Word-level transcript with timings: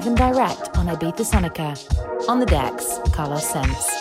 live 0.00 0.06
and 0.06 0.16
direct 0.16 0.78
on 0.78 0.86
Ibiza 0.86 1.24
Sonica. 1.30 1.76
On 2.28 2.40
the 2.40 2.46
decks, 2.46 2.98
Carlos 3.12 3.46
Sense. 3.46 3.99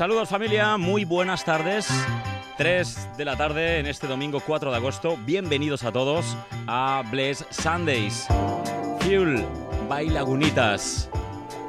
Saludos 0.00 0.30
familia, 0.30 0.78
muy 0.78 1.04
buenas 1.04 1.44
tardes. 1.44 1.86
3 2.56 3.18
de 3.18 3.24
la 3.26 3.36
tarde 3.36 3.80
en 3.80 3.86
este 3.86 4.06
domingo 4.06 4.40
4 4.40 4.70
de 4.70 4.76
agosto. 4.78 5.18
Bienvenidos 5.26 5.84
a 5.84 5.92
todos 5.92 6.38
a 6.66 7.02
Bless 7.10 7.44
Sundays. 7.50 8.26
Fuel 9.00 9.44
by 9.90 10.08
Lagunitas. 10.08 11.10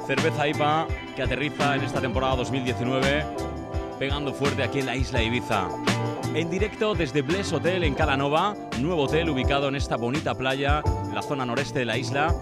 Cerveza 0.06 0.48
IPA 0.48 0.88
que 1.14 1.22
aterriza 1.22 1.76
en 1.76 1.82
esta 1.82 2.00
temporada 2.00 2.36
2019 2.36 3.22
pegando 3.98 4.32
fuerte 4.32 4.62
aquí 4.62 4.78
en 4.78 4.86
la 4.86 4.96
isla 4.96 5.22
Ibiza. 5.22 5.68
En 6.34 6.48
directo 6.48 6.94
desde 6.94 7.20
Bless 7.20 7.52
Hotel 7.52 7.84
en 7.84 7.92
Calanova, 7.92 8.56
nuevo 8.78 9.02
hotel 9.02 9.28
ubicado 9.28 9.68
en 9.68 9.76
esta 9.76 9.96
bonita 9.96 10.34
playa 10.34 10.82
la 11.12 11.20
zona 11.20 11.44
noreste 11.44 11.80
de 11.80 11.84
la 11.84 11.98
isla 11.98 12.34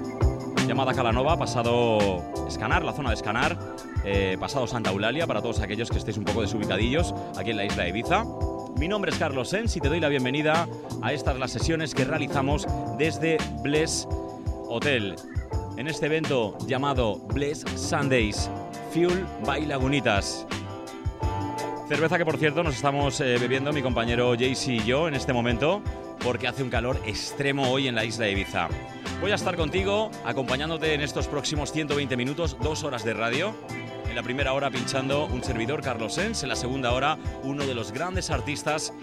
llamada 0.71 0.95
Calanova, 0.95 1.37
pasado 1.37 1.99
Escanar, 2.47 2.85
la 2.85 2.93
zona 2.93 3.09
de 3.09 3.17
Escanar 3.17 3.59
eh, 4.05 4.37
pasado 4.39 4.69
Santa 4.69 4.91
Eulalia, 4.91 5.27
para 5.27 5.43
todos 5.43 5.59
aquellos 5.59 5.91
que 5.91 5.99
estéis 5.99 6.17
un 6.17 6.23
poco 6.23 6.43
desubicadillos 6.43 7.13
aquí 7.37 7.51
en 7.51 7.57
la 7.57 7.65
isla 7.65 7.83
de 7.83 7.89
Ibiza. 7.89 8.25
Mi 8.79 8.87
nombre 8.87 9.11
es 9.11 9.19
Carlos 9.19 9.49
Sens 9.49 9.77
y 9.77 9.81
te 9.81 9.89
doy 9.89 9.99
la 9.99 10.09
bienvenida 10.09 10.69
a 11.03 11.13
estas 11.13 11.41
las 11.41 11.51
sesiones 11.51 11.93
que 11.93 12.05
realizamos 12.05 12.69
desde 12.99 13.39
Bless 13.65 14.07
Hotel. 14.69 15.17
En 15.77 15.89
este 15.89 16.07
evento 16.07 16.57
llamado 16.69 17.17
Bless 17.35 17.65
Sundays, 17.75 18.49
Fuel 18.93 19.27
by 19.45 19.67
Lagunitas. 19.67 20.47
Cerveza 21.89 22.17
que 22.17 22.25
por 22.25 22.37
cierto 22.37 22.63
nos 22.63 22.77
estamos 22.77 23.21
eh, 23.21 23.39
bebiendo 23.41 23.73
mi 23.73 23.83
compañero 23.83 24.37
Jaycee 24.39 24.77
y 24.77 24.85
yo 24.85 25.09
en 25.09 25.15
este 25.15 25.33
momento 25.33 25.83
porque 26.23 26.47
hace 26.47 26.63
un 26.63 26.71
calor 26.71 26.97
extremo 27.07 27.73
hoy 27.73 27.89
en 27.89 27.97
la 27.97 28.05
isla 28.05 28.27
de 28.27 28.33
Ibiza. 28.33 28.69
Voy 29.21 29.33
a 29.33 29.35
estar 29.35 29.55
contigo 29.55 30.11
acompañándote 30.25 30.95
en 30.95 31.03
estos 31.03 31.29
próximos 31.29 31.73
120 31.73 32.17
minutos, 32.17 32.57
dos 32.63 32.85
horas 32.85 33.05
de 33.05 33.13
radio 33.13 33.55
en 34.09 34.17
la 34.17 34.23
primera 34.23 34.55
hora 34.55 34.71
pinchando 34.71 35.27
un 35.27 35.45
servidor 35.45 35.83
Carlos 35.83 36.15
Sens, 36.15 36.43
en 36.43 36.49
la 36.49 36.57
segunda 36.57 36.93
hora 36.93 37.19
uno 37.45 37.67
de 37.67 37.75
los 37.75 37.93
grandes 37.93 38.31
artistas 38.31 38.95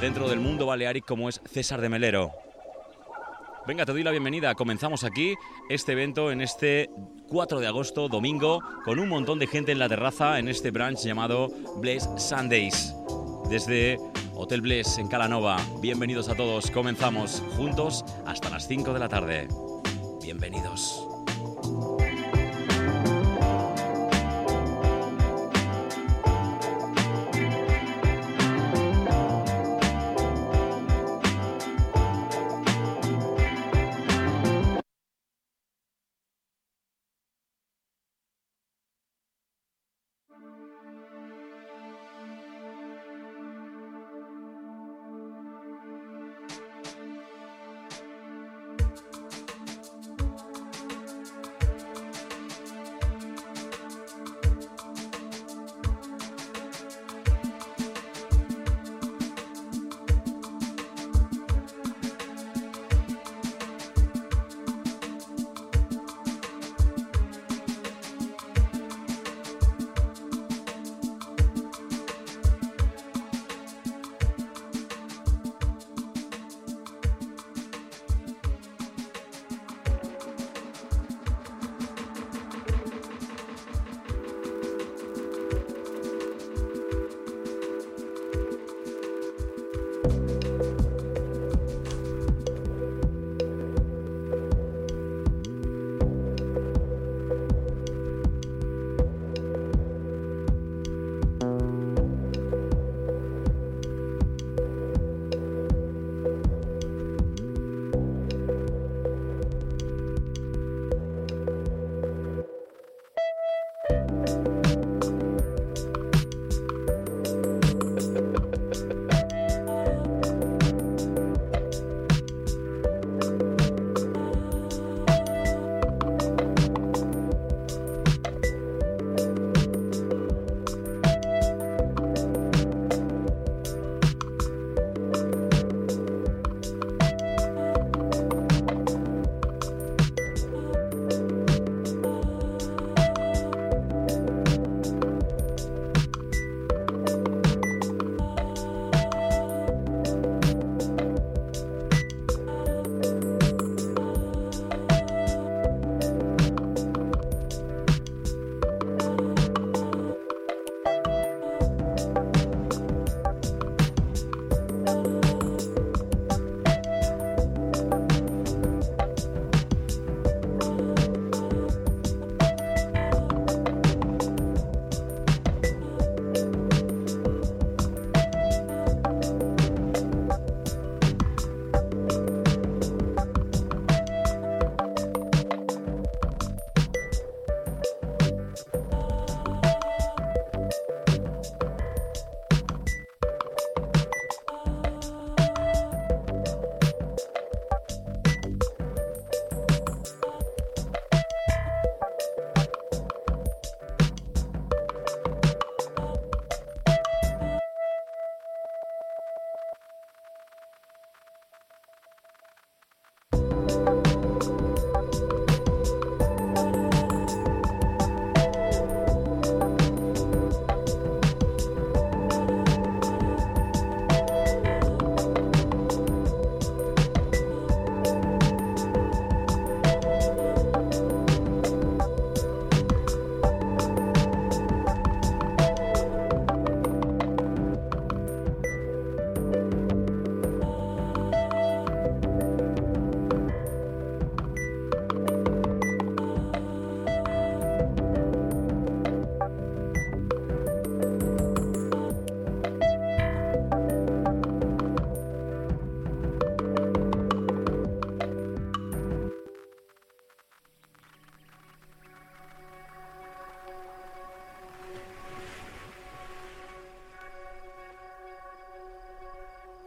dentro 0.00 0.28
del 0.28 0.40
mundo 0.40 0.66
balearic 0.66 1.06
como 1.06 1.28
es 1.28 1.40
César 1.48 1.80
de 1.80 1.88
Melero. 1.88 2.32
Venga, 3.68 3.86
te 3.86 3.92
doy 3.92 4.02
la 4.02 4.10
bienvenida. 4.10 4.54
Comenzamos 4.56 5.04
aquí 5.04 5.34
este 5.68 5.92
evento 5.92 6.32
en 6.32 6.40
este 6.40 6.90
4 7.28 7.60
de 7.60 7.68
agosto, 7.68 8.08
domingo, 8.08 8.60
con 8.84 8.98
un 8.98 9.08
montón 9.08 9.38
de 9.38 9.46
gente 9.46 9.70
en 9.70 9.78
la 9.78 9.88
terraza 9.88 10.40
en 10.40 10.48
este 10.48 10.72
brunch 10.72 11.04
llamado 11.04 11.50
Bless 11.76 12.08
Sundays. 12.16 12.94
Desde 13.48 13.98
Hotel 14.36 14.60
Bless 14.60 14.98
en 14.98 15.08
Calanova. 15.08 15.56
Bienvenidos 15.80 16.28
a 16.28 16.34
todos. 16.34 16.70
Comenzamos 16.70 17.42
juntos 17.56 18.04
hasta 18.26 18.50
las 18.50 18.68
5 18.68 18.92
de 18.92 18.98
la 18.98 19.08
tarde. 19.08 19.48
Bienvenidos. 20.22 21.06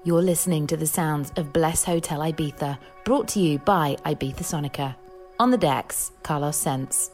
You're 0.10 0.24
listening 0.24 0.66
to 0.66 0.76
the 0.76 0.88
sounds 0.88 1.32
of 1.36 1.54
Bless 1.54 1.84
Hotel 1.84 2.22
Ibiza, 2.22 2.80
brought 3.06 3.28
to 3.28 3.40
you 3.40 3.60
by 3.60 3.96
Ibiza 4.08 4.42
Sonica. 4.42 4.96
On 5.38 5.52
the 5.52 5.58
decks, 5.60 6.12
Carlos 6.24 6.58
Sense. 6.58 7.12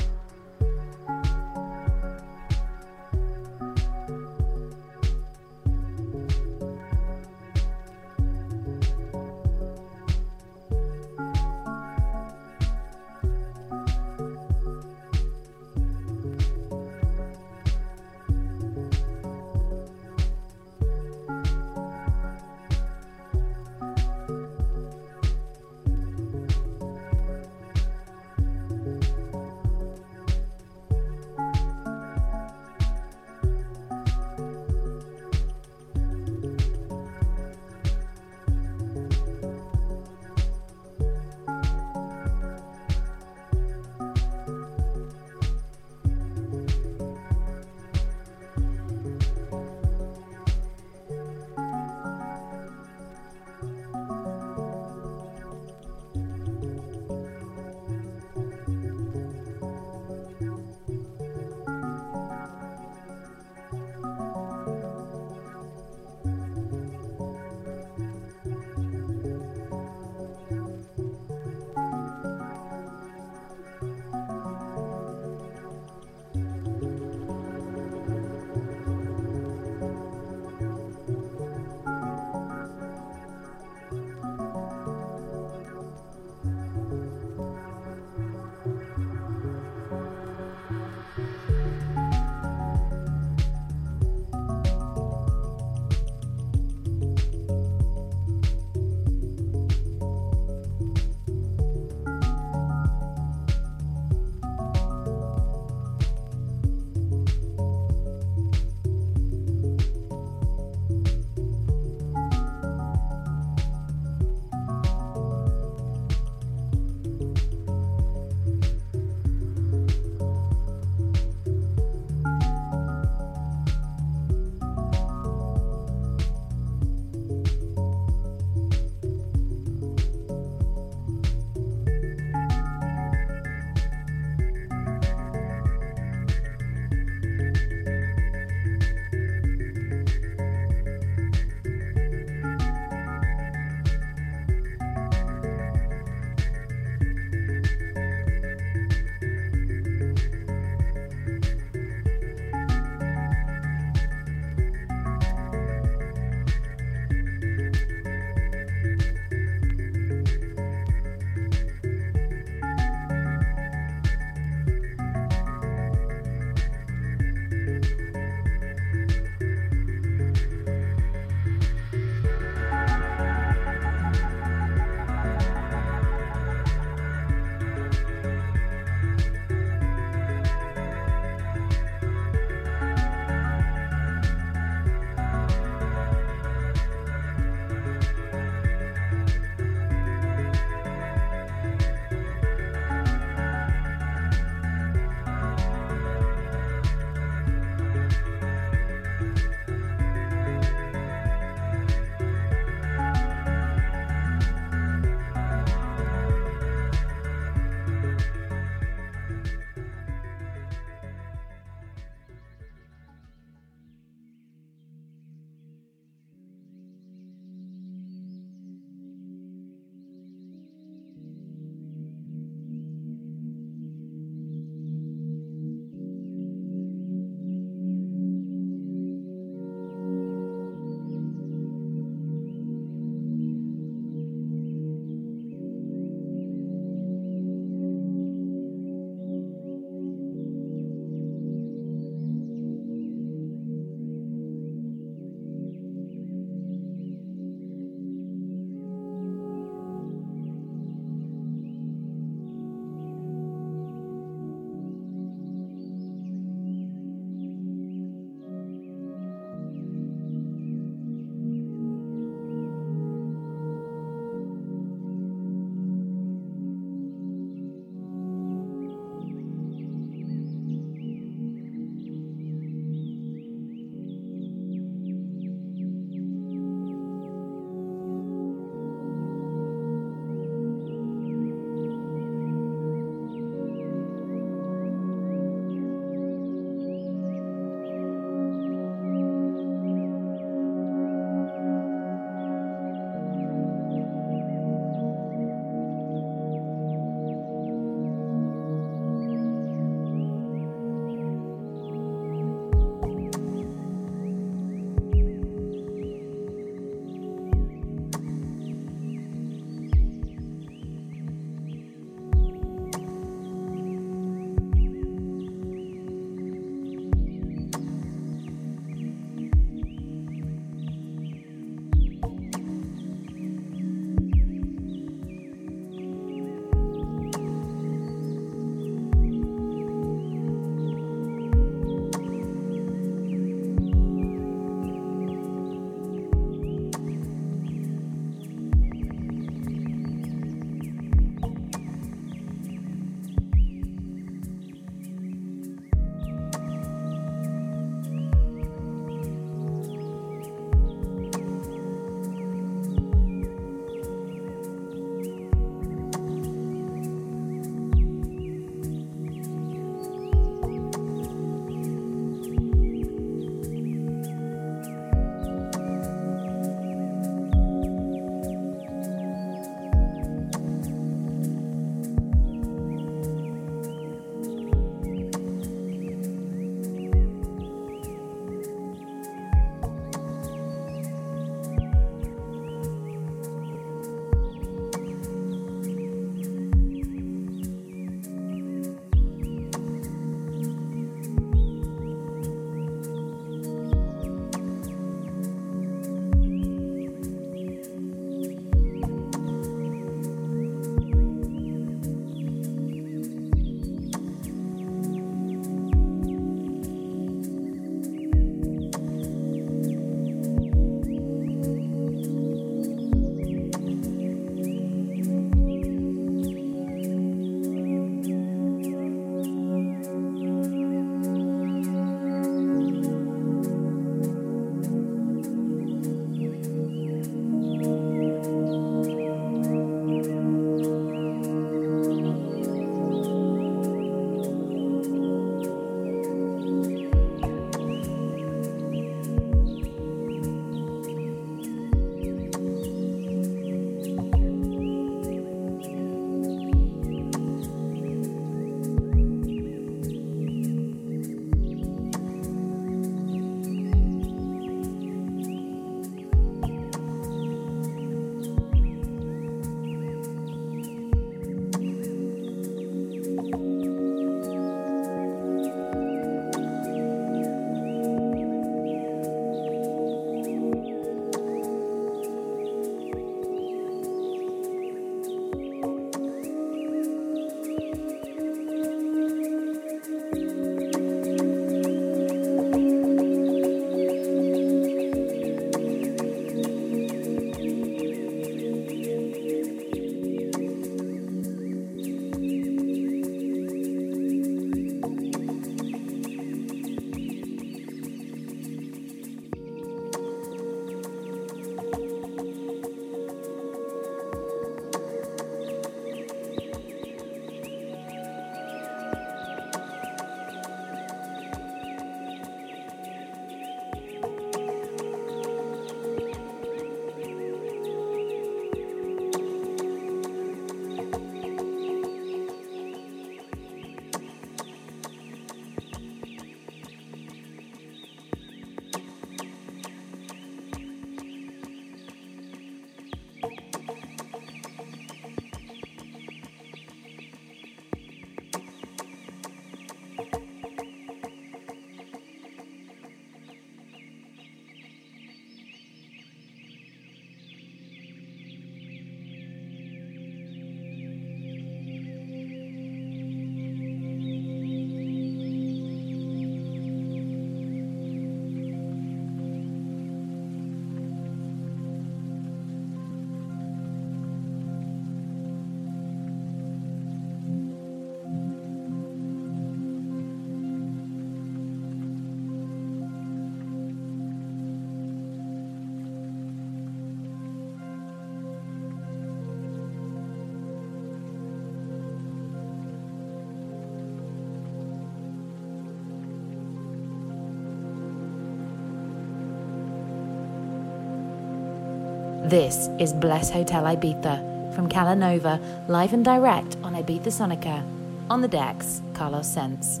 This 592.48 592.88
is 592.98 593.12
Bless 593.12 593.50
Hotel 593.50 593.84
Ibiza 593.84 594.74
from 594.74 594.88
Calanova, 594.88 595.60
live 595.86 596.14
and 596.14 596.24
direct 596.24 596.78
on 596.82 596.94
Ibiza 596.94 597.28
Sonica. 597.28 597.82
On 598.30 598.40
the 598.40 598.48
decks, 598.48 599.02
Carlos 599.12 599.46
Sense. 599.46 600.00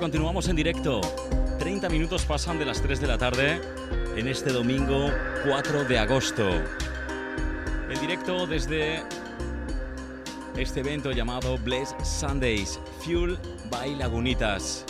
Continuamos 0.00 0.46
en 0.48 0.56
directo. 0.56 1.00
30 1.58 1.88
minutos 1.88 2.26
pasan 2.26 2.58
de 2.58 2.66
las 2.66 2.82
3 2.82 3.00
de 3.00 3.06
la 3.06 3.16
tarde 3.16 3.60
en 4.14 4.28
este 4.28 4.52
domingo 4.52 5.10
4 5.48 5.84
de 5.84 5.98
agosto. 5.98 6.46
En 7.88 7.98
directo 8.00 8.46
desde 8.46 9.02
este 10.56 10.80
evento 10.80 11.12
llamado 11.12 11.56
Bless 11.58 11.94
Sundays, 12.04 12.78
Fuel 13.00 13.38
by 13.70 13.96
Lagunitas. 13.96 14.84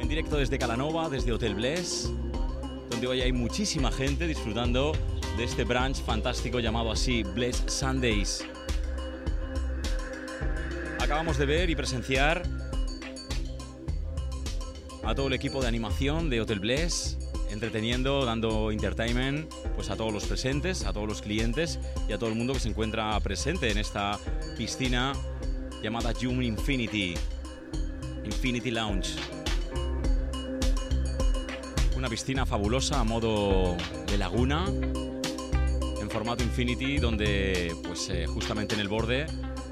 En 0.00 0.08
directo 0.08 0.36
desde 0.36 0.58
Calanova, 0.58 1.08
desde 1.08 1.32
Hotel 1.32 1.54
Bless, 1.54 2.10
donde 2.90 3.06
hoy 3.06 3.20
hay 3.20 3.32
muchísima 3.32 3.92
gente 3.92 4.26
disfrutando 4.26 4.92
de 5.36 5.44
este 5.44 5.62
brunch 5.62 6.02
fantástico 6.02 6.58
llamado 6.58 6.90
así, 6.90 7.22
Bless 7.22 7.62
Sundays. 7.66 8.44
Acabamos 10.98 11.38
de 11.38 11.46
ver 11.46 11.70
y 11.70 11.76
presenciar 11.76 12.42
a 15.08 15.14
todo 15.14 15.28
el 15.28 15.32
equipo 15.32 15.62
de 15.62 15.68
animación 15.68 16.28
de 16.28 16.42
Hotel 16.42 16.60
Bless, 16.60 17.16
entreteniendo, 17.50 18.26
dando 18.26 18.70
entertainment 18.70 19.50
pues 19.74 19.88
a 19.88 19.96
todos 19.96 20.12
los 20.12 20.26
presentes, 20.26 20.84
a 20.84 20.92
todos 20.92 21.08
los 21.08 21.22
clientes 21.22 21.78
y 22.06 22.12
a 22.12 22.18
todo 22.18 22.28
el 22.28 22.34
mundo 22.34 22.52
que 22.52 22.60
se 22.60 22.68
encuentra 22.68 23.18
presente 23.20 23.70
en 23.70 23.78
esta 23.78 24.18
piscina 24.58 25.14
llamada 25.82 26.12
June 26.12 26.44
Infinity, 26.44 27.14
Infinity 28.22 28.70
Lounge. 28.70 29.14
Una 31.96 32.10
piscina 32.10 32.44
fabulosa 32.44 33.00
a 33.00 33.04
modo 33.04 33.78
de 34.10 34.18
laguna, 34.18 34.66
en 34.68 36.10
formato 36.10 36.42
Infinity, 36.44 36.98
donde 36.98 37.74
pues 37.82 38.10
eh, 38.10 38.26
justamente 38.26 38.74
en 38.74 38.82
el 38.82 38.88
borde 38.88 39.24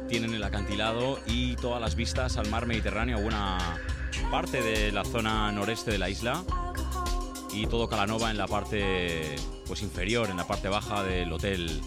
tienen 0.09 0.33
el 0.33 0.43
acantilado 0.43 1.21
y 1.27 1.57
todas 1.57 1.81
las 1.83 1.95
vistas 1.95 2.39
al 2.39 2.49
mar 2.49 2.65
Mediterráneo, 2.65 3.21
buena 3.21 3.59
parte 4.37 4.61
de 4.61 4.93
la 4.93 5.03
zona 5.03 5.51
noreste 5.51 5.91
de 5.91 5.97
la 5.97 6.11
isla 6.11 6.45
y 7.55 7.67
todo 7.67 7.89
Calanova 7.89 8.31
en 8.31 8.37
la 8.37 8.47
parte 8.47 9.35
pues 9.67 9.81
inferior, 9.81 10.29
en 10.29 10.37
la 10.37 10.47
parte 10.47 10.69
baja 10.69 11.03
del 11.03 11.33
hotel. 11.33 11.81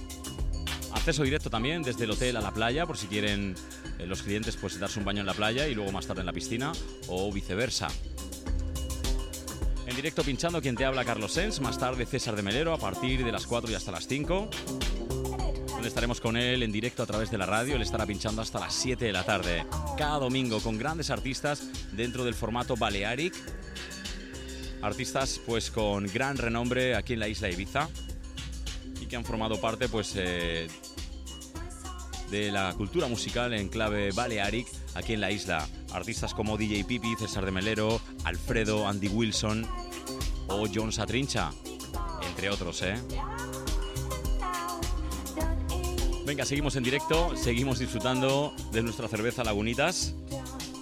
Acceso 0.91 1.21
directo 1.21 1.51
también 1.51 1.83
desde 1.83 2.05
el 2.05 2.09
hotel 2.09 2.37
a 2.37 2.41
la 2.41 2.51
playa 2.51 2.87
por 2.87 2.97
si 2.97 3.05
quieren 3.05 3.53
eh, 3.99 4.07
los 4.07 4.23
clientes 4.23 4.57
pues 4.57 4.79
darse 4.79 4.97
un 4.97 5.05
baño 5.05 5.19
en 5.19 5.27
la 5.27 5.35
playa 5.35 5.67
y 5.67 5.75
luego 5.75 5.91
más 5.91 6.07
tarde 6.07 6.21
en 6.21 6.25
la 6.25 6.33
piscina 6.33 6.71
o 7.07 7.31
viceversa. 7.31 7.87
En 9.85 9.95
directo 9.95 10.23
pinchando 10.23 10.59
quien 10.59 10.75
te 10.75 10.85
habla 10.85 11.05
Carlos 11.05 11.33
Sens, 11.33 11.61
más 11.61 11.77
tarde 11.77 12.07
César 12.07 12.35
de 12.35 12.41
Melero 12.41 12.73
a 12.73 12.79
partir 12.79 13.23
de 13.23 13.31
las 13.31 13.45
4 13.45 13.69
y 13.69 13.75
hasta 13.75 13.91
las 13.91 14.07
5 14.07 14.49
estaremos 15.87 16.19
con 16.19 16.35
él 16.35 16.63
en 16.63 16.71
directo 16.71 17.03
a 17.03 17.05
través 17.05 17.31
de 17.31 17.37
la 17.37 17.45
radio. 17.45 17.75
Él 17.75 17.81
estará 17.81 18.05
pinchando 18.05 18.41
hasta 18.41 18.59
las 18.59 18.73
7 18.73 19.05
de 19.05 19.13
la 19.13 19.23
tarde, 19.23 19.65
cada 19.97 20.19
domingo, 20.19 20.59
con 20.59 20.77
grandes 20.77 21.09
artistas 21.09 21.63
dentro 21.93 22.25
del 22.25 22.33
formato 22.33 22.75
Balearic. 22.75 23.33
Artistas 24.81 25.39
pues 25.45 25.71
con 25.71 26.05
gran 26.07 26.37
renombre 26.37 26.95
aquí 26.95 27.13
en 27.13 27.19
la 27.19 27.27
isla 27.27 27.49
Ibiza 27.49 27.89
y 29.01 29.05
que 29.05 29.15
han 29.15 29.25
formado 29.25 29.59
parte 29.59 29.89
pues 29.89 30.13
eh, 30.15 30.67
de 32.31 32.51
la 32.51 32.73
cultura 32.73 33.07
musical 33.07 33.53
en 33.53 33.69
clave 33.69 34.11
Balearic 34.11 34.67
aquí 34.95 35.13
en 35.13 35.21
la 35.21 35.31
isla. 35.31 35.67
Artistas 35.91 36.33
como 36.33 36.57
DJ 36.57 36.83
Pipi, 36.83 37.15
César 37.15 37.45
de 37.45 37.51
Melero, 37.51 38.01
Alfredo, 38.23 38.87
Andy 38.87 39.07
Wilson 39.07 39.67
o 40.47 40.65
John 40.73 40.91
Satrincha, 40.91 41.51
entre 42.27 42.49
otros, 42.49 42.81
¿eh? 42.81 42.95
Venga, 46.29 46.45
seguimos 46.45 46.75
en 46.75 46.83
directo, 46.83 47.35
seguimos 47.35 47.79
disfrutando 47.79 48.53
de 48.71 48.83
nuestra 48.83 49.07
cerveza 49.07 49.43
Lagunitas, 49.43 50.13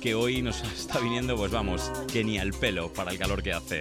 que 0.02 0.14
hoy 0.14 0.42
nos 0.42 0.62
está 0.78 1.00
viniendo, 1.00 1.38
pues 1.38 1.54
vamos, 1.54 1.90
que 2.12 2.22
ni 2.26 2.38
al 2.38 2.52
pelo 2.52 2.92
para 2.92 3.12
el 3.12 3.18
calor 3.18 3.42
que 3.42 3.54
hace. 3.54 3.80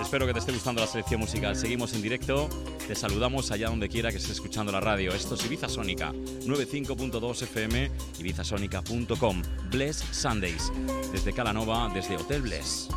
Espero 0.00 0.28
que 0.28 0.32
te 0.32 0.38
esté 0.38 0.52
gustando 0.52 0.80
la 0.80 0.86
selección 0.86 1.18
musical. 1.18 1.56
Seguimos 1.56 1.92
en 1.94 2.02
directo, 2.02 2.48
te 2.86 2.94
saludamos 2.94 3.50
allá 3.50 3.68
donde 3.68 3.88
quiera 3.88 4.12
que 4.12 4.18
estés 4.18 4.30
escuchando 4.30 4.70
la 4.70 4.78
radio. 4.78 5.12
Esto 5.12 5.34
es 5.34 5.44
Ibiza 5.44 5.68
Sónica, 5.68 6.12
95.2 6.12 7.42
FM, 7.42 7.90
ibizasónica.com. 8.20 9.42
Bless 9.72 10.04
Sundays, 10.12 10.70
desde 11.10 11.32
Calanova, 11.32 11.90
desde 11.92 12.16
Hotel 12.16 12.42
Bless. 12.42 12.88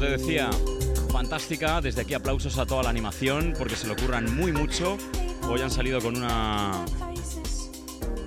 Te 0.00 0.08
decía, 0.08 0.48
fantástica. 1.12 1.82
Desde 1.82 2.00
aquí 2.00 2.14
aplausos 2.14 2.56
a 2.56 2.64
toda 2.64 2.84
la 2.84 2.88
animación 2.88 3.52
porque 3.58 3.76
se 3.76 3.86
lo 3.86 3.92
ocurran 3.92 4.34
muy 4.34 4.50
mucho. 4.50 4.96
Hoy 5.46 5.60
han 5.60 5.70
salido 5.70 6.00
con 6.00 6.16
una 6.16 6.86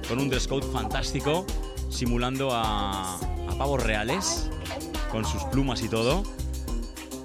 con 0.07 0.19
un 0.19 0.29
dress 0.29 0.47
fantástico, 0.71 1.47
simulando 1.89 2.51
a, 2.53 3.15
a 3.15 3.57
pavos 3.57 3.81
reales 3.81 4.51
con 5.11 5.25
sus 5.25 5.43
plumas 5.45 5.81
y 5.81 5.89
todo. 5.89 6.21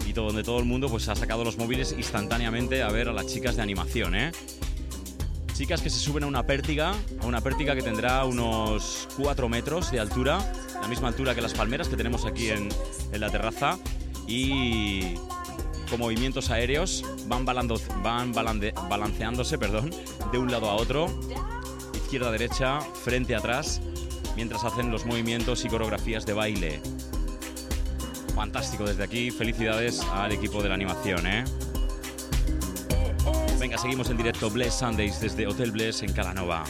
Y 0.07 0.15
todo, 0.15 0.29
donde 0.29 0.43
todo 0.43 0.61
el 0.61 0.65
mundo 0.65 0.89
pues 0.89 1.11
ha 1.11 1.15
sacado 1.15 1.45
los 1.45 1.59
móviles 1.59 1.93
instantáneamente 1.93 2.83
a 2.83 2.89
ver 2.89 3.11
a 3.11 3.13
las 3.13 3.27
chicas 3.27 3.57
de 3.57 3.61
animación, 3.61 4.15
¿eh? 4.15 4.33
Chicas 5.53 5.83
que 5.83 5.91
se 5.91 5.99
suben 5.99 6.25
a 6.25 6.27
una 6.27 6.47
pértiga, 6.47 6.95
a 7.21 7.27
una 7.27 7.43
pértiga 7.43 7.75
que 7.75 7.83
tendrá 7.83 8.25
unos 8.25 9.09
4 9.19 9.47
metros 9.51 9.91
de 9.91 10.01
altura, 10.01 10.39
la 10.81 10.89
misma 10.89 11.09
altura 11.09 11.35
que 11.35 11.43
las 11.43 11.53
palmeras 11.53 11.89
que 11.89 11.97
tenemos 11.97 12.25
aquí 12.25 12.49
en, 12.49 12.71
en 13.13 13.21
la 13.21 13.29
terraza, 13.29 13.79
y 14.29 15.15
con 15.89 15.99
movimientos 15.99 16.51
aéreos 16.51 17.05
van, 17.27 17.45
balando, 17.45 17.81
van 18.03 18.33
balanceándose 18.33 19.59
perdón, 19.59 19.91
de 20.31 20.39
un 20.39 20.51
lado 20.51 20.69
a 20.69 20.75
otro, 20.75 21.09
izquierda, 21.95 22.31
derecha, 22.31 22.81
frente, 22.81 23.35
atrás, 23.35 23.81
mientras 24.37 24.65
hacen 24.65 24.91
los 24.91 25.07
movimientos 25.07 25.65
y 25.65 25.69
coreografías 25.69 26.27
de 26.27 26.35
baile. 26.35 26.81
Fantástico 28.35 28.85
desde 28.85 29.03
aquí, 29.03 29.31
felicidades 29.31 30.01
al 30.13 30.31
equipo 30.31 30.63
de 30.63 30.69
la 30.69 30.75
animación, 30.75 31.27
¿eh? 31.27 31.45
Venga, 33.59 33.77
seguimos 33.79 34.09
en 34.11 34.19
directo 34.19 34.49
Bless 34.51 34.75
Sundays 34.75 35.21
desde 35.21 35.47
Hotel 35.47 35.73
Bless 35.73 36.03
en 36.03 36.13
Calanova. 36.13 36.65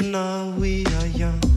now 0.00 0.54
we 0.56 0.86
are 0.86 1.06
young. 1.08 1.49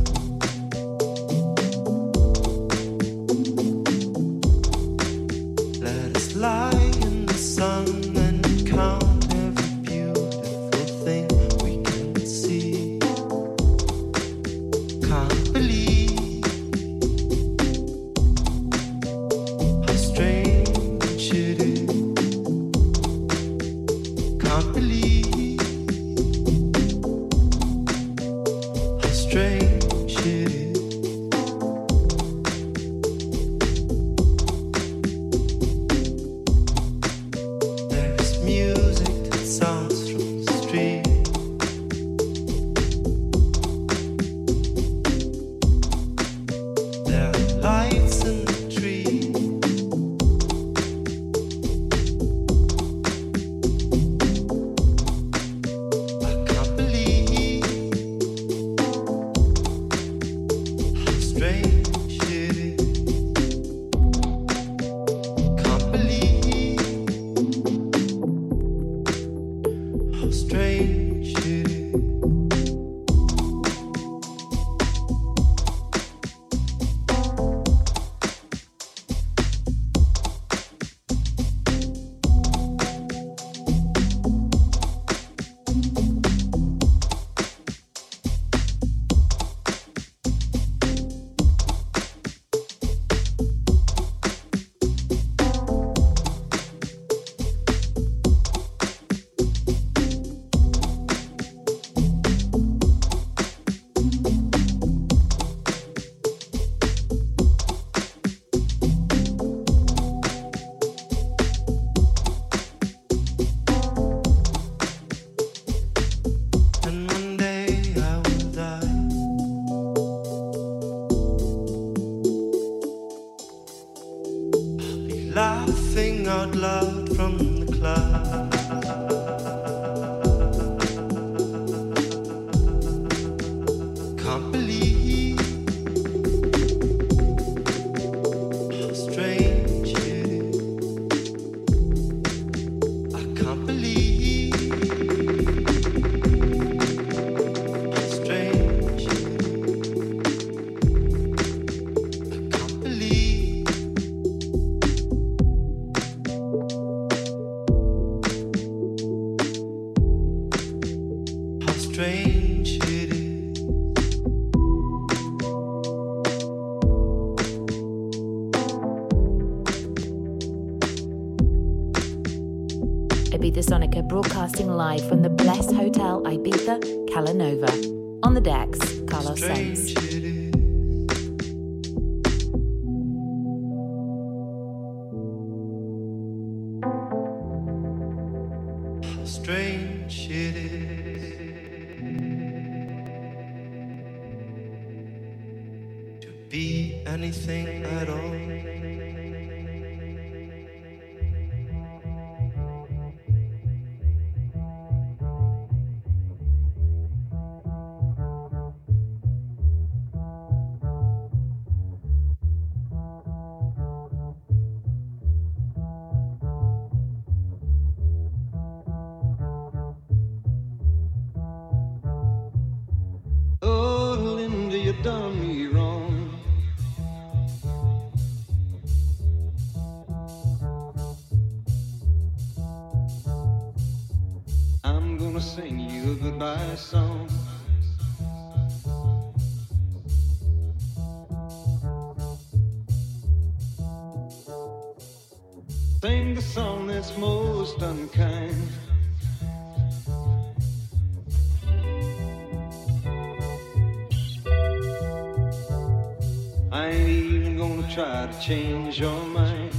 change 258.45 258.99
your 258.99 259.25
mind. 259.27 259.71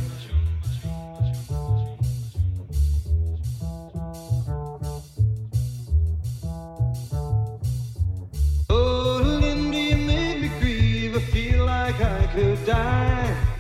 Oh, 8.70 9.20
Lindy, 9.22 9.78
you 9.78 9.96
made 9.96 10.40
me 10.40 10.50
grieve. 10.60 11.14
I 11.14 11.20
feel 11.20 11.66
like 11.66 12.00
I 12.00 12.26
could 12.34 12.64
die. 12.64 13.53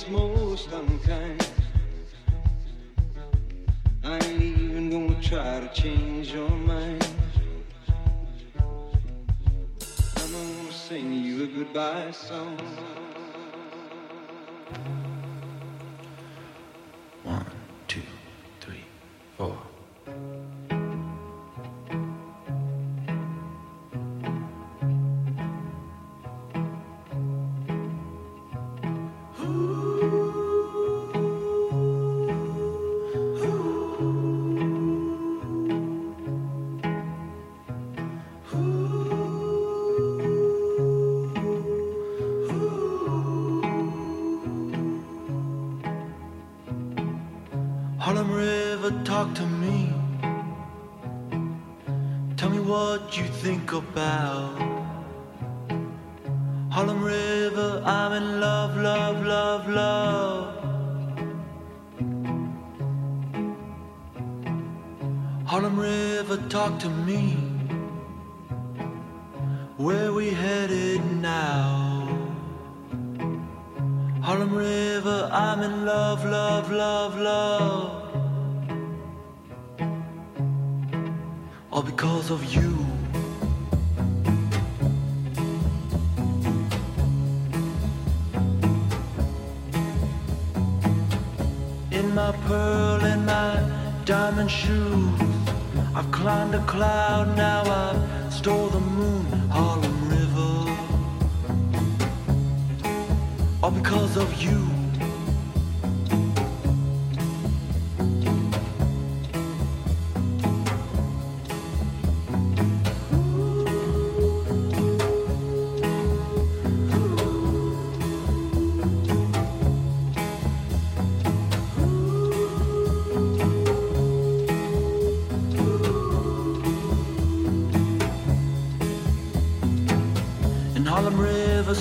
is 0.00 0.08
most 0.08 0.72
unkind. 0.72 1.48
I 4.04 4.18
ain't 4.18 4.42
even 4.42 4.90
gonna 4.90 5.20
try 5.20 5.60
to 5.60 5.68
change 5.72 6.32
your 6.32 6.48
mind. 6.48 7.06
I'm 10.16 10.32
gonna 10.32 10.72
sing 10.72 11.12
you 11.12 11.44
a 11.44 11.46
goodbye 11.46 12.10
song. 12.12 12.58
Think 53.42 53.72
about 53.72 54.69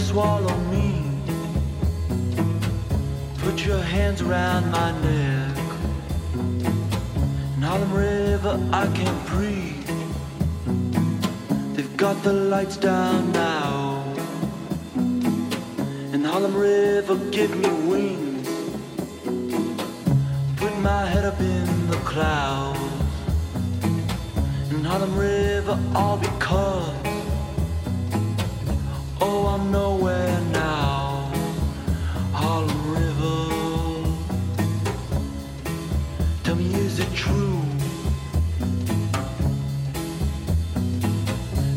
swallow 0.10 0.58
me. 0.74 1.04
Put 3.44 3.64
your 3.64 3.84
hands 3.96 4.24
around 4.24 4.72
my 4.72 4.90
neck. 5.08 5.58
In 7.56 7.62
Harlem 7.62 7.94
River, 7.94 8.54
I 8.74 8.86
can't 9.00 9.22
breathe. 9.28 9.92
They've 11.76 11.96
got 11.96 12.24
the 12.24 12.34
lights 12.34 12.78
down 12.78 13.32
now. 13.32 14.04
In 16.16 16.24
Harlem 16.24 16.56
River, 16.56 17.16
give 17.30 17.52
me 17.64 17.70
wings. 17.92 18.50
Put 20.58 20.74
my 20.80 21.06
head 21.06 21.26
up 21.32 21.40
in 21.40 21.68
the 21.92 22.02
clouds. 22.12 22.80
In 24.72 24.84
Harlem 24.84 25.16
River, 25.16 25.78
all 25.94 26.18
because. 26.18 27.09
Nowhere 29.72 30.42
now. 30.52 31.32
Harlem 32.34 32.84
River. 32.92 33.40
Tell 36.44 36.56
me, 36.56 36.74
is 36.74 37.00
it 37.00 37.14
true 37.14 37.62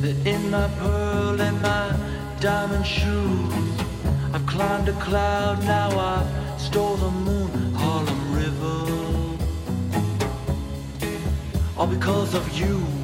that 0.01 0.16
in 0.26 0.51
my 0.51 0.68
pearl 0.78 1.38
and 1.40 1.61
my 1.61 1.95
diamond 2.40 2.86
shoes, 2.86 3.80
I've 4.32 4.47
climbed 4.47 4.88
a 4.88 4.95
cloud, 4.95 5.62
now 5.64 5.90
I've 5.99 6.61
stole 6.61 6.97
the 6.97 7.11
moon, 7.11 7.74
Harlem 7.74 8.34
River, 8.34 8.78
all 11.76 11.86
because 11.86 12.34
of 12.34 12.45
you. 12.59 13.01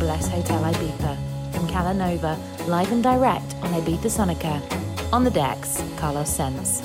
Bless 0.00 0.28
Hotel 0.28 0.62
Ibiza 0.62 1.14
from 1.52 1.68
Calanova, 1.68 2.38
live 2.66 2.90
and 2.90 3.02
direct 3.02 3.54
on 3.56 3.70
Ibiza 3.74 4.08
Sonica. 4.08 4.58
On 5.12 5.24
the 5.24 5.30
decks, 5.30 5.84
Carlos 5.98 6.34
Sense. 6.34 6.80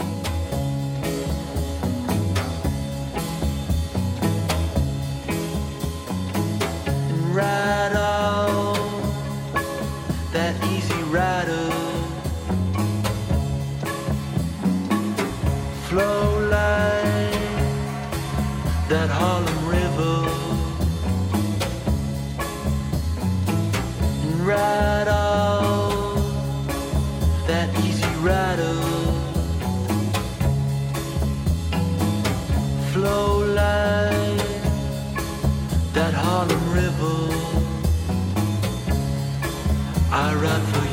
love. 40.58 40.85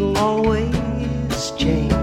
It'll 0.00 0.16
always 0.16 1.50
change, 1.58 1.99